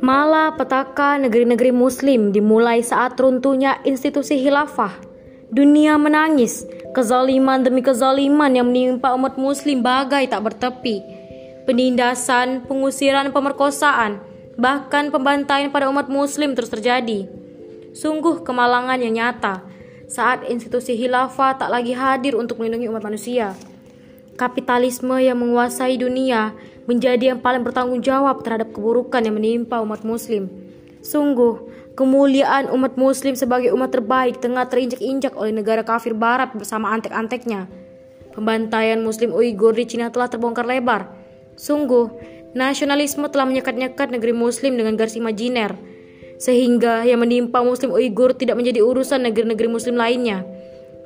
[0.00, 4.96] Malah petaka negeri-negeri muslim dimulai saat runtuhnya institusi khilafah.
[5.52, 6.64] Dunia menangis,
[6.96, 11.04] kezaliman demi kezaliman yang menimpa umat muslim bagai tak bertepi.
[11.68, 14.18] Penindasan, pengusiran, pemerkosaan,
[14.58, 17.30] bahkan pembantaian pada umat muslim terus terjadi.
[17.94, 19.62] Sungguh kemalangan yang nyata
[20.10, 23.54] saat institusi khilafah tak lagi hadir untuk melindungi umat manusia.
[24.40, 26.56] Kapitalisme yang menguasai dunia
[26.88, 30.48] menjadi yang paling bertanggung jawab terhadap keburukan yang menimpa umat muslim.
[31.04, 37.68] Sungguh, kemuliaan umat muslim sebagai umat terbaik tengah terinjak-injak oleh negara kafir barat bersama antek-anteknya.
[38.32, 41.12] Pembantaian muslim Uighur di Cina telah terbongkar lebar.
[41.60, 42.08] Sungguh,
[42.56, 45.76] nasionalisme telah menyekat-nyekat negeri muslim dengan garis imajiner,
[46.40, 50.48] sehingga yang menimpa muslim Uighur tidak menjadi urusan negeri-negeri muslim lainnya.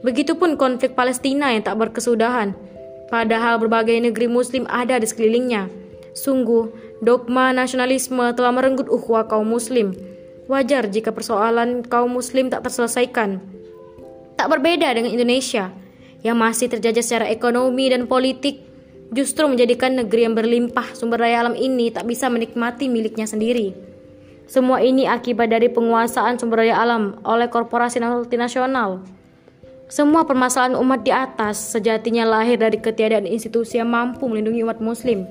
[0.07, 2.74] Begitupun konflik Palestina yang tak berkesudahan
[3.13, 5.69] Padahal berbagai negeri muslim ada di sekelilingnya.
[6.15, 6.71] Sungguh,
[7.03, 9.93] dogma nasionalisme telah merenggut ukhuwah kaum muslim.
[10.47, 13.41] Wajar jika persoalan kaum muslim tak terselesaikan.
[14.35, 15.73] Tak berbeda dengan Indonesia,
[16.25, 18.61] yang masih terjajah secara ekonomi dan politik,
[19.15, 23.77] justru menjadikan negeri yang berlimpah sumber daya alam ini tak bisa menikmati miliknya sendiri.
[24.45, 29.01] Semua ini akibat dari penguasaan sumber daya alam oleh korporasi multinasional.
[29.95, 35.23] Semua permasalahan umat di atas sejatinya lahir dari ketiadaan institusi yang mampu melindungi umat muslim.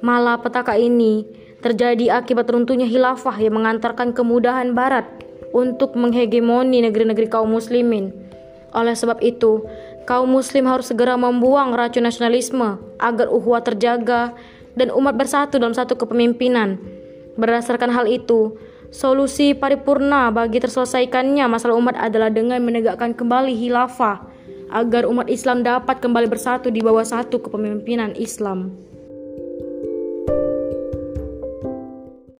[0.00, 1.28] Malah petaka ini
[1.60, 5.04] terjadi akibat runtuhnya khilafah yang mengantarkan kemudahan barat
[5.52, 8.08] untuk menghegemoni negeri-negeri kaum muslimin.
[8.72, 9.68] Oleh sebab itu,
[10.08, 14.32] kaum muslim harus segera membuang racun nasionalisme agar uhwah terjaga
[14.80, 16.80] dan umat bersatu dalam satu kepemimpinan.
[17.36, 18.56] Berdasarkan hal itu,
[18.92, 24.26] Solusi paripurna bagi terselesaikannya masalah umat adalah dengan menegakkan kembali hilafah
[24.74, 28.74] agar umat Islam dapat kembali bersatu di bawah satu kepemimpinan Islam.